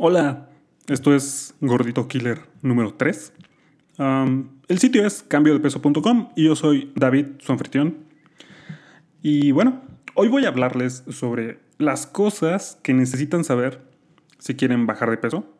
[0.00, 0.48] Hola,
[0.86, 3.32] esto es Gordito Killer número 3.
[4.68, 7.96] el sitio es cambiodepeso.com y yo soy David, su anfitrión.
[9.22, 9.82] Y bueno,
[10.14, 13.80] hoy voy a hablarles sobre las cosas que necesitan saber
[14.38, 15.52] si quieren bajar de peso.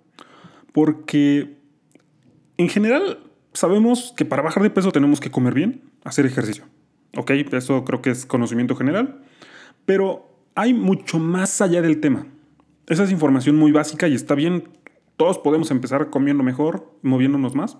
[0.72, 1.56] Porque
[2.58, 3.18] en general
[3.54, 6.62] sabemos que para bajar de peso tenemos que comer bien, hacer ejercicio.
[7.16, 9.20] Ok, eso creo que es conocimiento general.
[9.84, 12.28] Pero hay mucho más allá del tema.
[12.88, 14.64] Esa es información muy básica y está bien.
[15.16, 17.76] Todos podemos empezar comiendo mejor, moviéndonos más.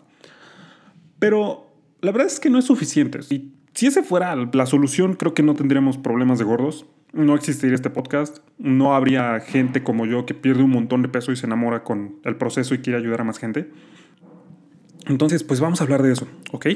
[1.19, 3.21] Pero la verdad es que no es suficiente.
[3.31, 6.85] Y si ese fuera la solución, creo que no tendríamos problemas de gordos.
[7.13, 8.39] No existiría este podcast.
[8.59, 12.17] No habría gente como yo que pierde un montón de peso y se enamora con
[12.25, 13.71] el proceso y quiere ayudar a más gente.
[15.07, 16.67] Entonces, pues vamos a hablar de eso, ¿ok?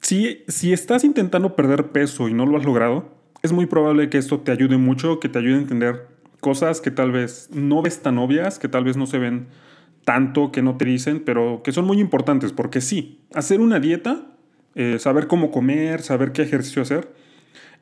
[0.00, 3.10] Si, si estás intentando perder peso y no lo has logrado,
[3.42, 6.90] es muy probable que esto te ayude mucho, que te ayude a entender cosas que
[6.90, 9.48] tal vez no ves tan obvias, que tal vez no se ven
[10.04, 14.26] tanto, que no te dicen, pero que son muy importantes, porque sí, hacer una dieta,
[14.74, 17.12] eh, saber cómo comer, saber qué ejercicio hacer,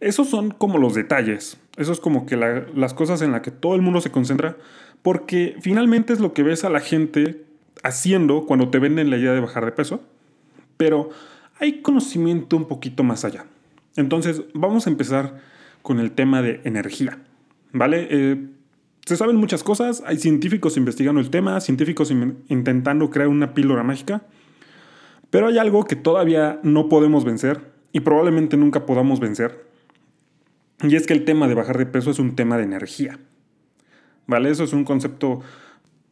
[0.00, 3.74] esos son como los detalles, eso es como que las cosas en las que todo
[3.74, 4.56] el mundo se concentra,
[5.02, 7.44] porque finalmente es lo que ves a la gente
[7.82, 10.00] haciendo cuando te venden la idea de bajar de peso,
[10.76, 11.10] pero
[11.60, 13.46] hay conocimiento un poquito más allá.
[13.94, 15.40] Entonces, vamos a empezar
[15.82, 17.18] con el tema de energía.
[17.76, 18.08] ¿vale?
[18.10, 18.46] Eh,
[19.06, 24.26] se saben muchas cosas, hay científicos investigando el tema, científicos intentando crear una píldora mágica,
[25.30, 29.64] pero hay algo que todavía no podemos vencer y probablemente nunca podamos vencer,
[30.82, 33.18] y es que el tema de bajar de peso es un tema de energía,
[34.26, 34.50] ¿vale?
[34.50, 35.40] Eso es un concepto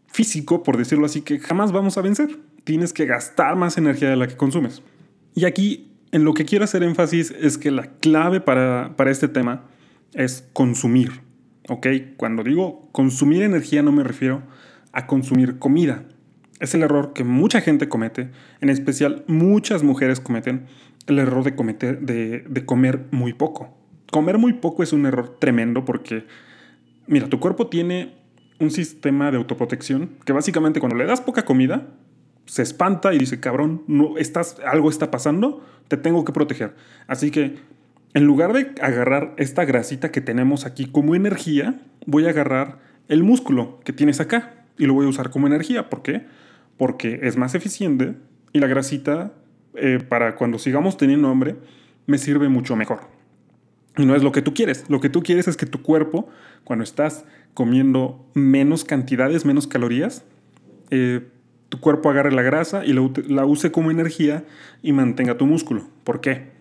[0.07, 2.39] físico, por decirlo así, que jamás vamos a vencer.
[2.63, 4.83] Tienes que gastar más energía de la que consumes.
[5.35, 9.29] Y aquí, en lo que quiero hacer énfasis es que la clave para, para este
[9.29, 9.65] tema
[10.15, 11.21] es consumir.
[11.69, 11.87] ¿Ok?
[12.17, 14.43] Cuando digo consumir energía no me refiero
[14.93, 16.05] a consumir comida.
[16.61, 20.67] Es el error que mucha gente comete, en especial muchas mujeres cometen,
[21.07, 23.77] el error de, cometer, de, de comer muy poco.
[24.11, 26.25] Comer muy poco es un error tremendo porque,
[27.07, 28.15] mira, tu cuerpo tiene
[28.61, 31.89] un sistema de autoprotección que básicamente cuando le das poca comida,
[32.47, 33.83] se espanta y dice, cabrón,
[34.19, 36.75] estás, algo está pasando, te tengo que proteger.
[37.07, 37.57] Así que
[38.15, 43.25] en lugar de agarrar esta grasita que tenemos aquí como energía, voy a agarrar el
[43.25, 45.91] músculo que tienes acá y lo voy a usar como energía.
[45.91, 46.25] ¿Por qué?
[46.79, 48.15] Porque es más eficiente
[48.53, 49.33] y la grasita,
[49.75, 51.57] eh, para cuando sigamos teniendo hambre,
[52.07, 53.01] me sirve mucho mejor.
[53.97, 54.85] Y no es lo que tú quieres.
[54.89, 56.29] Lo que tú quieres es que tu cuerpo,
[56.63, 60.25] cuando estás comiendo menos cantidades, menos calorías,
[60.91, 61.27] eh,
[61.69, 64.45] tu cuerpo agarre la grasa y la use como energía
[64.83, 65.89] y mantenga tu músculo.
[66.05, 66.54] ¿Por qué?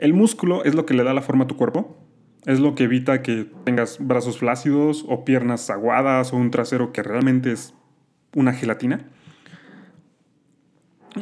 [0.00, 1.98] El músculo es lo que le da la forma a tu cuerpo.
[2.46, 7.02] Es lo que evita que tengas brazos flácidos o piernas aguadas o un trasero que
[7.02, 7.74] realmente es
[8.34, 9.04] una gelatina.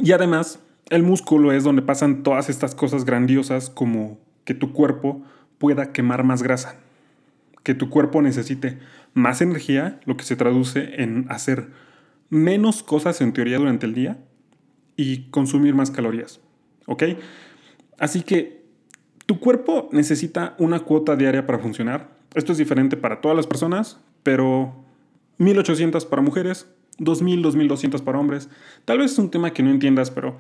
[0.01, 5.25] Y además, el músculo es donde pasan todas estas cosas grandiosas como que tu cuerpo
[5.59, 6.77] pueda quemar más grasa,
[7.65, 8.79] que tu cuerpo necesite
[9.13, 11.71] más energía, lo que se traduce en hacer
[12.31, 14.19] menos cosas en teoría durante el día
[14.95, 16.41] y consumir más calorías.
[16.87, 17.03] ¿Ok?
[17.99, 18.58] Así que
[19.29, 22.09] tu cuerpo necesita una cuota diaria para funcionar.
[22.33, 24.75] Esto es diferente para todas las personas, pero
[25.37, 26.67] 1800 para mujeres,
[26.97, 28.49] 2000, 2200 para hombres.
[28.87, 30.39] Tal vez es un tema que no entiendas, pero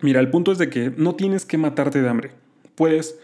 [0.00, 2.30] mira, el punto es de que no tienes que matarte de hambre.
[2.76, 3.18] Puedes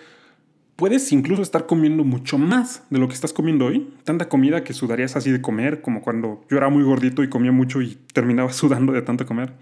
[0.74, 3.94] puedes incluso estar comiendo mucho más de lo que estás comiendo hoy.
[4.02, 7.52] Tanta comida que sudarías así de comer, como cuando yo era muy gordito y comía
[7.52, 9.52] mucho y terminaba sudando de tanto comer.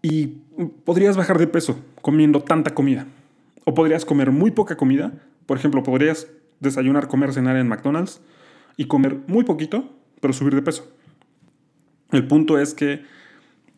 [0.00, 0.28] Y
[0.86, 3.06] podrías bajar de peso comiendo tanta comida.
[3.64, 5.12] O podrías comer muy poca comida.
[5.46, 6.28] Por ejemplo, podrías
[6.60, 8.20] desayunar, comer, cenar en McDonald's
[8.76, 9.90] y comer muy poquito,
[10.20, 10.90] pero subir de peso.
[12.12, 13.04] El punto es que,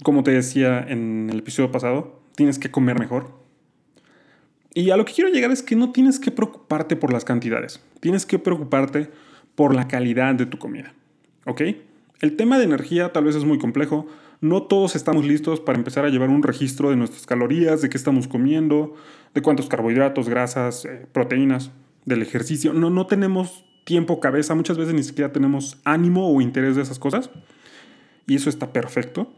[0.02, 3.42] como te decía en el episodio pasado, tienes que comer mejor.
[4.74, 7.80] Y a lo que quiero llegar es que no tienes que preocuparte por las cantidades,
[8.00, 9.10] tienes que preocuparte
[9.54, 10.94] por la calidad de tu comida.
[11.44, 11.62] ¿Ok?
[12.20, 14.06] El tema de energía tal vez es muy complejo,
[14.42, 17.96] no todos estamos listos para empezar a llevar un registro de nuestras calorías, de qué
[17.96, 18.94] estamos comiendo,
[19.34, 21.70] de cuántos carbohidratos, grasas, eh, proteínas,
[22.04, 22.72] del ejercicio.
[22.72, 26.98] No, no tenemos tiempo, cabeza, muchas veces ni siquiera tenemos ánimo o interés de esas
[26.98, 27.30] cosas.
[28.26, 29.32] Y eso está perfecto.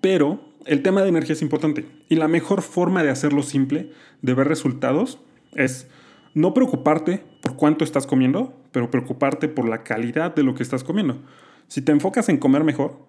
[0.00, 1.84] Pero el tema de energía es importante.
[2.08, 3.92] Y la mejor forma de hacerlo simple,
[4.22, 5.18] de ver resultados,
[5.54, 5.88] es
[6.32, 10.84] no preocuparte por cuánto estás comiendo, pero preocuparte por la calidad de lo que estás
[10.84, 11.18] comiendo.
[11.66, 13.07] Si te enfocas en comer mejor,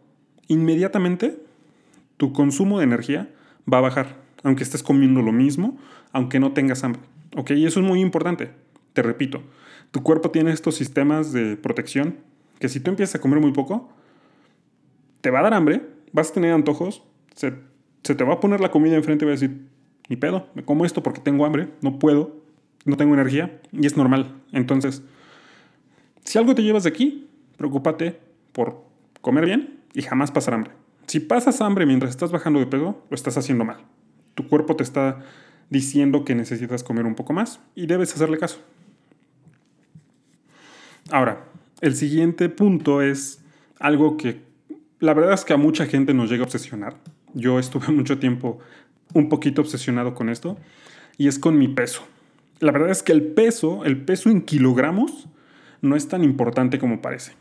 [0.49, 1.39] inmediatamente
[2.17, 3.29] tu consumo de energía
[3.71, 5.77] va a bajar, aunque estés comiendo lo mismo,
[6.11, 7.01] aunque no tengas hambre.
[7.37, 7.51] ¿Ok?
[7.51, 8.51] Y eso es muy importante.
[8.91, 9.41] Te repito,
[9.91, 12.17] Tu cuerpo tiene estos sistemas de protección
[12.59, 13.89] que si tú empiezas a comer muy poco,
[15.21, 15.81] te va a dar hambre,
[16.11, 17.01] vas a tener antojos,
[17.33, 17.53] se,
[18.03, 19.65] se te va a poner la comida enfrente y vas a decir,
[20.09, 22.35] ni pedo, me como esto porque tengo hambre, no puedo,
[22.85, 24.35] no tengo energía y es normal.
[24.51, 25.01] Entonces,
[26.23, 28.19] si algo te llevas de aquí, preocúpate
[28.51, 28.83] por
[29.21, 30.71] comer bien y jamás pasar hambre.
[31.07, 33.77] Si pasas hambre mientras estás bajando de peso, lo estás haciendo mal.
[34.35, 35.19] Tu cuerpo te está
[35.69, 38.59] diciendo que necesitas comer un poco más y debes hacerle caso.
[41.11, 41.45] Ahora,
[41.81, 43.43] el siguiente punto es
[43.79, 44.41] algo que
[44.99, 46.97] la verdad es que a mucha gente nos llega a obsesionar.
[47.33, 48.59] Yo estuve mucho tiempo
[49.13, 50.57] un poquito obsesionado con esto
[51.17, 52.03] y es con mi peso.
[52.59, 55.27] La verdad es que el peso, el peso en kilogramos,
[55.81, 57.33] no es tan importante como parece.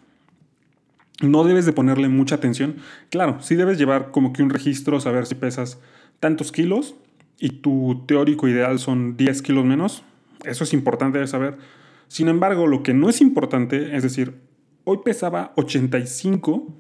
[1.21, 2.77] No debes de ponerle mucha atención.
[3.11, 5.81] Claro, sí debes llevar como que un registro, saber si pesas
[6.21, 6.95] tantos kilos
[7.39, 10.05] y tu teórico ideal son 10 kilos menos.
[10.45, 11.59] Eso es importante de saber.
[12.07, 14.41] Sin embargo, lo que no es importante, es decir,
[14.85, 16.75] hoy pesaba 85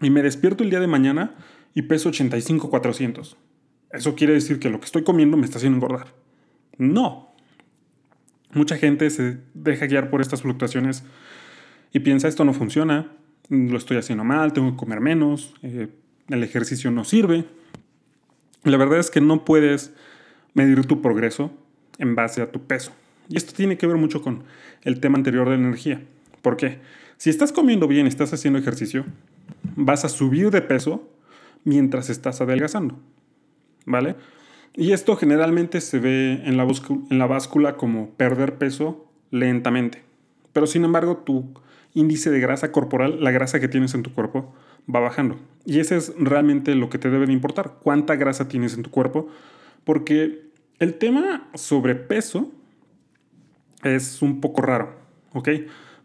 [0.00, 1.34] y me despierto el día de mañana
[1.74, 3.36] y peso 85 400.
[3.90, 6.14] Eso quiere decir que lo que estoy comiendo me está haciendo engordar.
[6.76, 7.34] No.
[8.52, 11.04] Mucha gente se deja guiar por estas fluctuaciones
[11.92, 13.12] y piensa esto no funciona,
[13.48, 15.88] lo estoy haciendo mal, tengo que comer menos, eh,
[16.28, 17.44] el ejercicio no sirve.
[18.64, 19.94] La verdad es que no puedes
[20.54, 21.50] medir tu progreso
[21.98, 22.92] en base a tu peso.
[23.28, 24.44] Y esto tiene que ver mucho con
[24.82, 26.02] el tema anterior de la energía.
[26.42, 26.78] ¿Por qué?
[27.16, 29.04] Si estás comiendo bien estás haciendo ejercicio,
[29.76, 31.08] vas a subir de peso
[31.64, 32.98] mientras estás adelgazando.
[33.86, 34.16] ¿Vale?
[34.74, 36.66] Y esto generalmente se ve en la,
[37.10, 40.02] en la báscula como perder peso lentamente.
[40.52, 41.54] Pero sin embargo, tu
[41.94, 44.54] índice de grasa corporal, la grasa que tienes en tu cuerpo,
[44.92, 45.38] va bajando.
[45.64, 48.90] Y ese es realmente lo que te debe de importar, cuánta grasa tienes en tu
[48.90, 49.28] cuerpo,
[49.84, 50.48] porque
[50.78, 52.52] el tema sobre peso
[53.82, 54.94] es un poco raro,
[55.32, 55.48] ¿ok?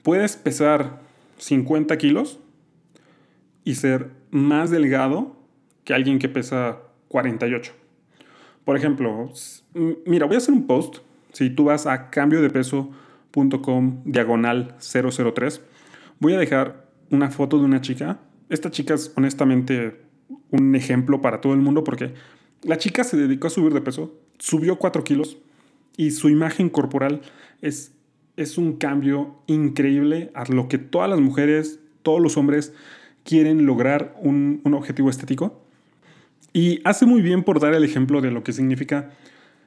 [0.04, 1.02] Puedes pesar
[1.38, 2.40] 50 kilos
[3.64, 5.36] y ser más delgado
[5.84, 7.74] que alguien que pesa 48.
[8.66, 9.32] Por ejemplo,
[10.06, 10.98] mira, voy a hacer un post.
[11.34, 15.62] Si tú vas a cambio de peso.com diagonal 003,
[16.19, 18.19] voy a dejar una foto de una chica.
[18.50, 20.01] Esta chica es honestamente
[20.51, 22.13] un ejemplo para todo el mundo porque
[22.63, 25.38] la chica se dedicó a subir de peso, subió 4 kilos
[25.98, 27.21] y su imagen corporal
[27.62, 27.94] es,
[28.38, 32.74] es un cambio increíble a lo que todas las mujeres, todos los hombres
[33.24, 35.62] quieren lograr un, un objetivo estético.
[36.51, 39.12] Y hace muy bien por dar el ejemplo de lo que significa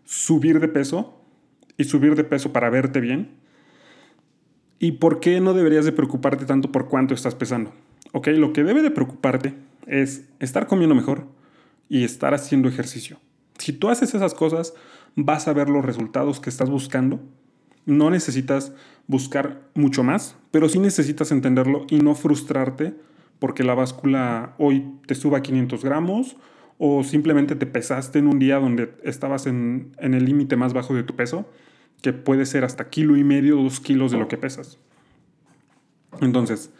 [0.04, 1.20] subir de peso
[1.76, 3.31] y subir de peso para verte bien.
[4.78, 7.73] ¿Y por qué no deberías de preocuparte tanto por cuánto estás pesando?
[8.12, 9.55] Ok, lo que debe de preocuparte
[9.87, 11.26] es estar comiendo mejor
[11.88, 13.19] y estar haciendo ejercicio.
[13.58, 14.75] Si tú haces esas cosas,
[15.14, 17.20] vas a ver los resultados que estás buscando.
[17.87, 18.73] No necesitas
[19.06, 22.94] buscar mucho más, pero sí necesitas entenderlo y no frustrarte
[23.38, 26.37] porque la báscula hoy te suba 500 gramos
[26.79, 30.94] o simplemente te pesaste en un día donde estabas en, en el límite más bajo
[30.94, 31.49] de tu peso,
[32.02, 34.78] que puede ser hasta kilo y medio, dos kilos de lo que pesas.
[36.20, 36.70] Entonces,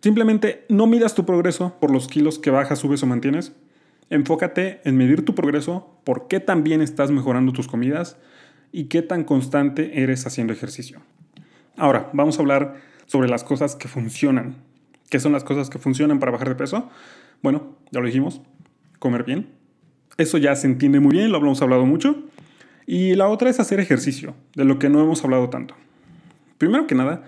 [0.00, 3.52] simplemente no midas tu progreso por los kilos que bajas, subes o mantienes,
[4.10, 8.18] Enfócate en medir tu progreso, por qué tan bien estás mejorando tus comidas
[8.72, 11.00] y qué tan constante eres haciendo ejercicio.
[11.76, 14.56] Ahora, vamos a hablar sobre las cosas que funcionan.
[15.10, 16.90] ¿Qué son las cosas que funcionan para bajar de peso?
[17.40, 18.42] Bueno, ya lo dijimos,
[18.98, 19.48] comer bien.
[20.16, 22.24] Eso ya se entiende muy bien, lo hemos hablado mucho.
[22.92, 25.76] Y la otra es hacer ejercicio, de lo que no hemos hablado tanto.
[26.58, 27.22] Primero que nada,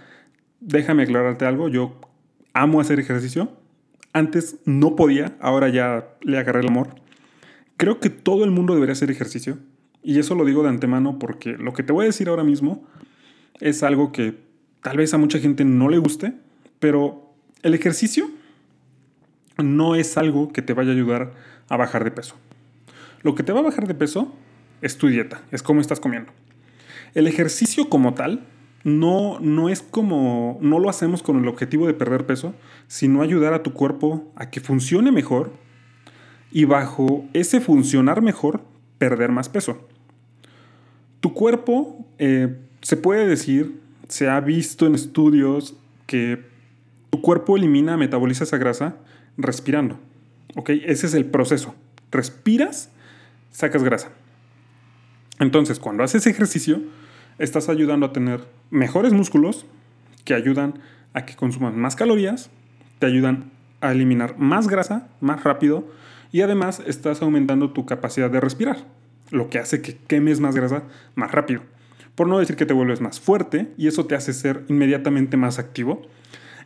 [0.59, 2.01] déjame aclararte algo, yo
[2.53, 3.49] amo hacer ejercicio,
[4.13, 6.97] antes no podía, ahora ya le agarré el amor.
[7.77, 9.57] Creo que todo el mundo debería hacer ejercicio.
[10.03, 12.83] Y eso lo digo de antemano porque lo que te voy a decir ahora mismo
[13.61, 14.35] es algo que
[14.83, 16.33] tal vez a mucha gente no le guste,
[16.81, 18.29] pero el ejercicio
[19.63, 21.35] no es algo que te vaya a ayudar
[21.69, 22.35] a bajar de peso.
[23.23, 24.35] Lo que te va a bajar de peso
[24.83, 26.33] es tu dieta, es cómo estás comiendo.
[27.15, 28.45] El ejercicio como tal
[28.85, 32.55] no, no es como, no lo hacemos con el objetivo de perder peso,
[32.89, 35.53] sino ayudar a tu cuerpo a que funcione mejor
[36.51, 38.63] y bajo ese funcionar mejor,
[38.99, 39.89] perder más peso.
[41.21, 46.45] Tu cuerpo, eh, se puede decir, se ha visto en estudios que
[47.11, 48.97] tu cuerpo elimina, metaboliza esa grasa
[49.37, 49.99] respirando.
[50.57, 50.71] ¿Ok?
[50.71, 51.75] Ese es el proceso.
[52.11, 52.91] Respiras,
[53.51, 54.11] sacas grasa.
[55.43, 56.81] Entonces, cuando haces ejercicio,
[57.41, 59.67] estás ayudando a tener mejores músculos
[60.25, 60.75] que ayudan
[61.15, 62.49] a que consuman más calorías,
[63.01, 65.85] te ayudan a eliminar más grasa más rápido
[66.31, 68.85] y además estás aumentando tu capacidad de respirar,
[69.33, 70.85] lo que hace que quemes más grasa
[71.17, 71.63] más rápido.
[72.15, 75.59] por no decir que te vuelves más fuerte y eso te hace ser inmediatamente más
[75.59, 76.03] activo.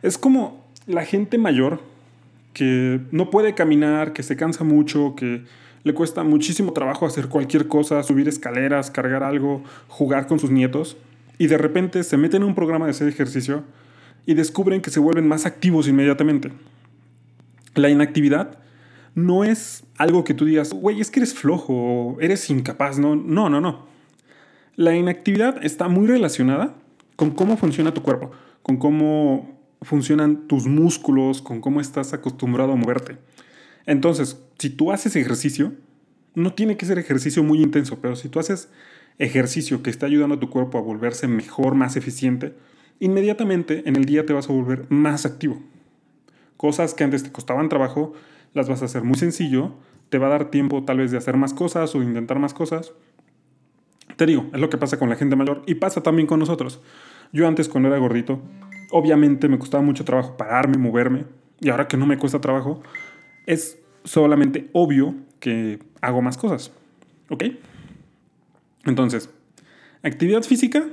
[0.03, 1.81] Es como la gente mayor
[2.53, 5.45] que no puede caminar, que se cansa mucho, que
[5.83, 10.97] le cuesta muchísimo trabajo hacer cualquier cosa, subir escaleras, cargar algo, jugar con sus nietos,
[11.37, 13.63] y de repente se meten en un programa de hacer ejercicio
[14.25, 16.51] y descubren que se vuelven más activos inmediatamente.
[17.75, 18.57] La inactividad
[19.15, 23.15] no es algo que tú digas, güey, es que eres flojo o eres incapaz, no,
[23.15, 23.87] no, no, no.
[24.75, 26.75] La inactividad está muy relacionada
[27.15, 28.31] con cómo funciona tu cuerpo,
[28.61, 33.17] con cómo funcionan tus músculos, con cómo estás acostumbrado a moverte.
[33.87, 35.73] Entonces, si tú haces ejercicio,
[36.35, 38.69] no tiene que ser ejercicio muy intenso, pero si tú haces
[39.17, 42.53] ejercicio que está ayudando a tu cuerpo a volverse mejor, más eficiente,
[42.99, 45.59] inmediatamente en el día te vas a volver más activo.
[46.55, 48.13] Cosas que antes te costaban trabajo,
[48.53, 49.73] las vas a hacer muy sencillo,
[50.09, 52.53] te va a dar tiempo tal vez de hacer más cosas o de intentar más
[52.53, 52.93] cosas
[54.17, 56.81] te digo, es lo que pasa con la gente mayor y pasa también con nosotros.
[57.31, 58.41] Yo antes cuando era gordito,
[58.91, 61.25] obviamente me costaba mucho trabajo pararme, moverme,
[61.59, 62.81] y ahora que no me cuesta trabajo,
[63.47, 66.71] es solamente obvio que hago más cosas.
[67.29, 67.45] ¿Ok?
[68.85, 69.29] Entonces,
[70.03, 70.87] actividad física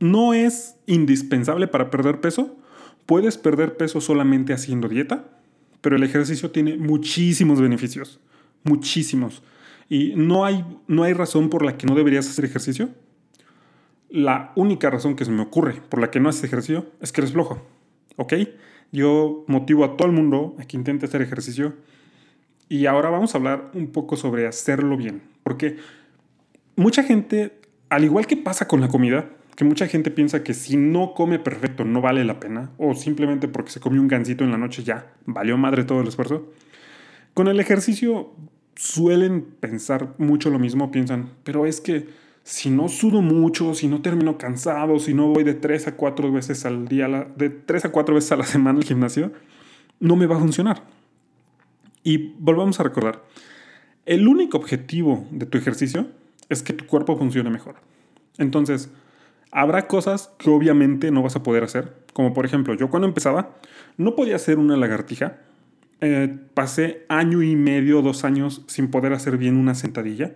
[0.00, 2.56] no es indispensable para perder peso.
[3.06, 5.28] Puedes perder peso solamente haciendo dieta,
[5.80, 8.18] pero el ejercicio tiene muchísimos beneficios.
[8.64, 9.42] Muchísimos.
[9.88, 12.88] Y no hay, no hay razón por la que no deberías hacer ejercicio.
[14.08, 17.20] La única razón que se me ocurre por la que no haces ejercicio es que
[17.20, 17.64] eres flojo.
[18.16, 18.34] ¿Ok?
[18.92, 21.74] Yo motivo a todo el mundo a que intente hacer ejercicio.
[22.68, 25.22] Y ahora vamos a hablar un poco sobre hacerlo bien.
[25.42, 25.76] Porque
[26.76, 27.58] mucha gente,
[27.88, 31.38] al igual que pasa con la comida, que mucha gente piensa que si no come
[31.38, 34.82] perfecto no vale la pena, o simplemente porque se comió un gansito en la noche
[34.82, 36.50] ya valió madre todo el esfuerzo.
[37.34, 38.32] Con el ejercicio
[38.76, 42.08] suelen pensar mucho lo mismo, piensan, pero es que
[42.44, 46.32] si no sudo mucho, si no termino cansado, si no voy de tres a cuatro
[46.32, 49.32] veces al día, de tres a cuatro veces a la semana al gimnasio,
[50.00, 50.82] no me va a funcionar.
[52.02, 53.22] Y volvamos a recordar,
[54.06, 56.08] el único objetivo de tu ejercicio
[56.48, 57.76] es que tu cuerpo funcione mejor.
[58.38, 58.90] Entonces,
[59.52, 63.56] habrá cosas que obviamente no vas a poder hacer, como por ejemplo, yo cuando empezaba
[63.96, 65.38] no podía hacer una lagartija
[66.04, 70.34] eh, pasé año y medio, dos años sin poder hacer bien una sentadilla.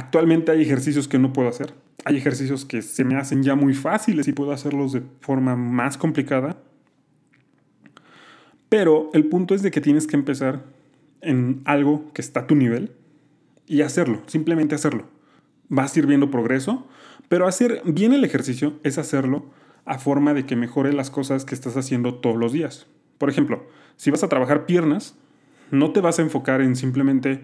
[0.00, 1.74] Actualmente hay ejercicios que no puedo hacer.
[2.06, 5.98] Hay ejercicios que se me hacen ya muy fáciles y puedo hacerlos de forma más
[5.98, 6.56] complicada.
[8.70, 10.64] Pero el punto es de que tienes que empezar
[11.20, 12.92] en algo que está a tu nivel
[13.66, 15.04] y hacerlo, simplemente hacerlo.
[15.68, 16.88] Vas a ir viendo progreso,
[17.28, 19.50] pero hacer bien el ejercicio es hacerlo
[19.84, 22.86] a forma de que mejore las cosas que estás haciendo todos los días.
[23.18, 23.66] Por ejemplo,
[23.98, 25.14] si vas a trabajar piernas,
[25.70, 27.42] no te vas a enfocar en simplemente,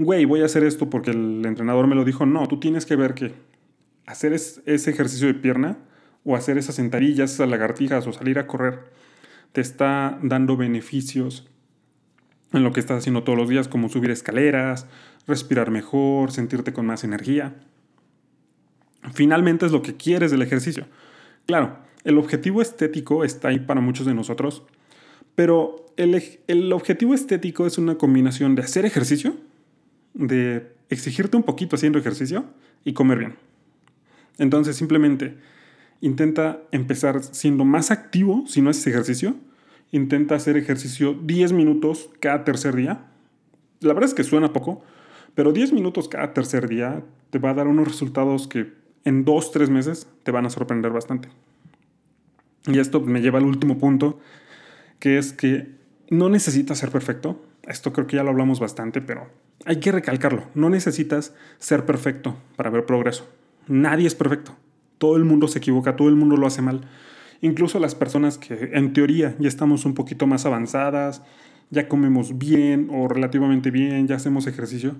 [0.00, 2.26] güey, voy a hacer esto porque el entrenador me lo dijo.
[2.26, 3.34] No, tú tienes que ver que
[4.06, 5.78] hacer ese ejercicio de pierna
[6.24, 8.80] o hacer esas sentadillas, esas lagartijas o salir a correr,
[9.52, 11.48] te está dando beneficios
[12.52, 14.86] en lo que estás haciendo todos los días, como subir escaleras,
[15.26, 17.54] respirar mejor, sentirte con más energía.
[19.12, 20.86] Finalmente es lo que quieres del ejercicio.
[21.46, 24.64] Claro, el objetivo estético está ahí para muchos de nosotros,
[25.34, 29.36] pero el, objetivo estético es una combinación de hacer ejercicio,
[30.14, 32.44] de exigirte un poquito haciendo ejercicio
[32.84, 33.36] y comer bien.
[34.38, 35.36] Entonces simplemente
[36.00, 39.36] intenta empezar siendo más activo si no haces ejercicio.
[39.92, 43.06] Intenta hacer ejercicio 10 minutos cada tercer día.
[43.80, 44.82] La verdad es que suena poco,
[45.34, 48.72] pero 10 minutos cada tercer día te va a dar unos resultados que
[49.04, 51.28] en 2-3 meses te van a sorprender bastante.
[52.66, 54.20] Y esto me lleva al último punto,
[54.98, 55.68] que es que
[56.10, 57.42] no necesitas ser perfecto.
[57.70, 59.28] Esto creo que ya lo hablamos bastante, pero
[59.64, 60.44] hay que recalcarlo.
[60.54, 63.28] No necesitas ser perfecto para ver progreso.
[63.68, 64.56] Nadie es perfecto.
[64.98, 66.82] Todo el mundo se equivoca, todo el mundo lo hace mal.
[67.40, 71.22] Incluso las personas que en teoría ya estamos un poquito más avanzadas,
[71.70, 74.96] ya comemos bien o relativamente bien, ya hacemos ejercicio,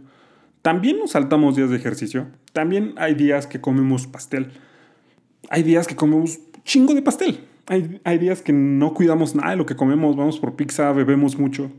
[0.63, 2.29] también nos saltamos días de ejercicio.
[2.53, 4.53] También hay días que comemos pastel.
[5.49, 7.41] Hay días que comemos chingo de pastel.
[8.05, 11.71] Hay, días que no cuidamos nada de lo que comemos, vamos por pizza, bebemos mucho,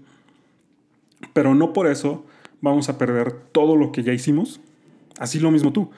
[1.33, 2.25] pero no por eso
[2.61, 4.61] vamos a perder todo lo que ya hicimos.
[5.19, 5.91] Así lo mismo tú.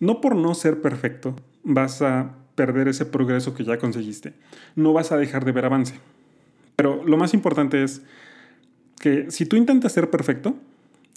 [0.00, 4.32] No por no ser perfecto vas a perder ese progreso que ya conseguiste.
[4.74, 5.94] No vas a dejar de ver avance.
[6.74, 8.02] Pero lo más importante es
[9.00, 10.54] que si tú intentas ser perfecto,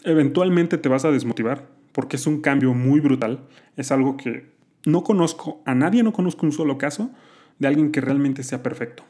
[0.04, 3.42] eventualmente te vas a desmotivar porque es un cambio muy brutal.
[3.75, 4.46] Es algo que
[4.86, 7.12] no conozco, a nadie no conozco un solo caso
[7.58, 9.04] de alguien que realmente sea perfecto,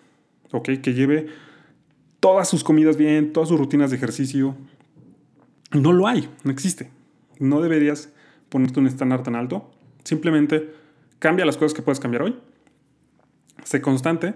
[0.51, 0.69] ¿ok?
[0.81, 1.27] Que lleve
[2.19, 4.55] todas sus comidas bien, todas sus rutinas de ejercicio.
[5.71, 6.89] No lo hay, no existe.
[7.39, 8.11] No deberías
[8.49, 9.69] ponerte un estándar tan alto.
[10.03, 10.73] Simplemente
[11.19, 12.35] cambia las cosas que puedes cambiar hoy.
[13.63, 14.35] Sé constante.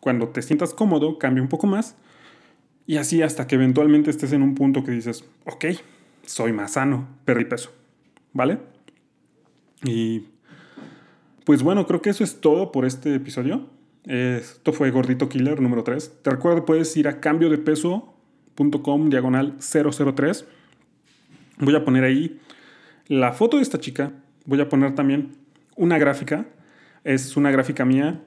[0.00, 1.96] Cuando te sientas cómodo, cambia un poco más.
[2.86, 5.64] Y así hasta que eventualmente estés en un punto que dices, ok,
[6.26, 7.72] soy más sano, perdí peso.
[8.32, 8.58] ¿Vale?
[9.84, 10.26] Y
[11.44, 13.68] pues bueno, creo que eso es todo por este episodio.
[14.06, 16.20] Esto fue Gordito Killer número 3.
[16.22, 20.44] Te recuerdo, puedes ir a cambiodepeso.com diagonal 003.
[21.58, 22.38] Voy a poner ahí
[23.06, 24.12] la foto de esta chica.
[24.44, 25.32] Voy a poner también
[25.76, 26.46] una gráfica.
[27.02, 28.20] Es una gráfica mía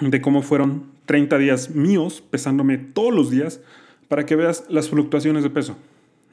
[0.00, 3.60] de cómo fueron 30 días míos pesándome todos los días
[4.08, 5.76] para que veas las fluctuaciones de peso.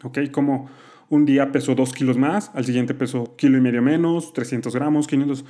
[0.04, 0.32] ¿Ok?
[0.32, 0.70] Como
[1.10, 5.08] un día peso 2 kilos más, al siguiente peso kilo y medio menos, 300 gramos,
[5.08, 5.46] 500.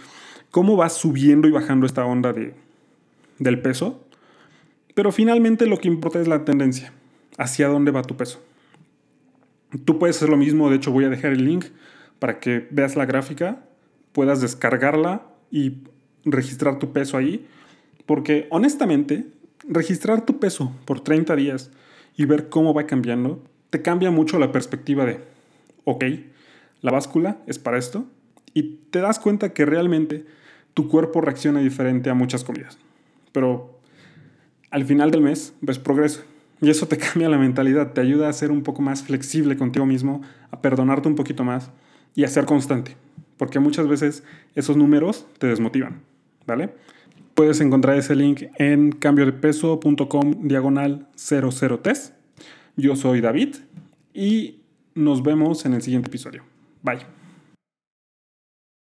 [0.51, 2.53] ¿Cómo va subiendo y bajando esta onda de,
[3.39, 4.05] del peso?
[4.93, 6.93] Pero finalmente lo que importa es la tendencia,
[7.37, 8.41] hacia dónde va tu peso.
[9.83, 11.65] Tú puedes hacer lo mismo, de hecho voy a dejar el link
[12.19, 13.63] para que veas la gráfica,
[14.13, 15.79] puedas descargarla y
[16.23, 17.45] registrar tu peso ahí,
[18.05, 19.25] porque honestamente,
[19.67, 21.71] registrar tu peso por 30 días
[22.15, 25.19] y ver cómo va cambiando, te cambia mucho la perspectiva de,
[25.83, 26.05] ok,
[26.81, 28.05] la báscula es para esto,
[28.53, 30.25] y te das cuenta que realmente
[30.73, 32.77] tu cuerpo reacciona diferente a muchas comidas.
[33.35, 33.81] Pero
[34.71, 36.23] al final del mes ves progreso.
[36.61, 39.85] Y eso te cambia la mentalidad, te ayuda a ser un poco más flexible contigo
[39.85, 41.69] mismo, a perdonarte un poquito más
[42.15, 42.95] y a ser constante.
[43.35, 44.23] Porque muchas veces
[44.55, 46.01] esos números te desmotivan.
[46.47, 46.69] ¿Vale?
[47.33, 52.13] Puedes encontrar ese link en cambiodepeso.com diagonal 00 test.
[52.77, 53.55] Yo soy David
[54.13, 54.61] y
[54.93, 56.43] nos vemos en el siguiente episodio.
[56.81, 57.14] Bye.